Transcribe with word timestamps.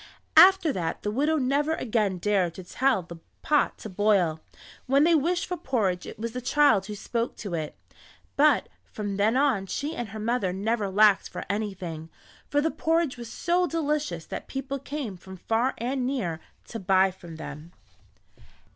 After 0.37 0.73
that 0.73 1.03
the 1.03 1.11
widow 1.11 1.37
never 1.37 1.73
again 1.75 2.17
dared 2.17 2.55
to 2.55 2.63
tell 2.63 3.03
the 3.03 3.17
pot 3.43 3.77
to 3.77 3.87
boil. 3.87 4.39
When 4.87 5.03
they 5.03 5.13
wished 5.13 5.45
for 5.45 5.57
porridge 5.57 6.07
it 6.07 6.17
was 6.17 6.31
the 6.31 6.41
child 6.41 6.87
who 6.87 6.95
spoke 6.95 7.35
to 7.37 7.53
it. 7.53 7.75
But 8.35 8.67
from 8.83 9.17
then 9.17 9.37
on 9.37 9.67
she 9.67 9.95
and 9.95 10.09
her 10.09 10.19
mother 10.19 10.51
never 10.53 10.89
lacked 10.89 11.29
for 11.29 11.45
anything, 11.51 12.09
for 12.49 12.61
the 12.61 12.71
porridge 12.71 13.15
was 13.17 13.31
so 13.31 13.67
delicious 13.67 14.25
that 14.25 14.47
people 14.47 14.79
came 14.79 15.17
from 15.17 15.37
far 15.37 15.75
and 15.77 16.07
near 16.07 16.39
to 16.69 16.79
buy 16.79 17.11
from 17.11 17.35
them. 17.35 17.71